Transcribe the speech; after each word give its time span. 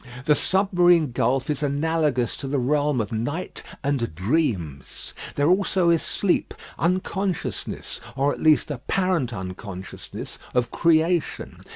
The 0.25 0.33
submarine 0.33 1.11
gulf 1.11 1.47
is 1.47 1.61
analogous 1.61 2.35
to 2.37 2.47
the 2.47 2.57
realm 2.57 2.99
of 2.99 3.11
night 3.11 3.61
and 3.83 4.15
dreams. 4.15 5.13
There 5.35 5.47
also 5.47 5.91
is 5.91 6.01
sleep, 6.01 6.55
unconsciousness, 6.79 8.01
or 8.15 8.33
at 8.33 8.41
least 8.41 8.71
apparent 8.71 9.31
unconsciousness, 9.31 10.39
of 10.55 10.71
creation. 10.71 11.61